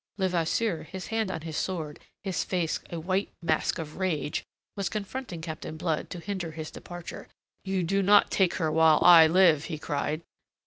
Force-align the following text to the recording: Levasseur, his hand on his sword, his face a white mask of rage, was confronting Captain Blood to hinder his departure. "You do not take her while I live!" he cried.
Levasseur, 0.17 0.81
his 0.81 1.05
hand 1.13 1.29
on 1.29 1.41
his 1.41 1.55
sword, 1.55 1.99
his 2.23 2.43
face 2.43 2.79
a 2.89 2.99
white 2.99 3.29
mask 3.39 3.77
of 3.77 3.97
rage, 3.97 4.43
was 4.75 4.89
confronting 4.89 5.41
Captain 5.41 5.77
Blood 5.77 6.09
to 6.09 6.19
hinder 6.19 6.53
his 6.53 6.71
departure. 6.71 7.27
"You 7.63 7.83
do 7.83 8.01
not 8.01 8.31
take 8.31 8.55
her 8.55 8.71
while 8.71 8.97
I 9.03 9.27
live!" 9.27 9.65
he 9.65 9.77
cried. 9.77 10.23